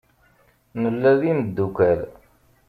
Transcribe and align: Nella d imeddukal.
Nella 0.81 1.11
d 1.19 1.21
imeddukal. 1.31 2.01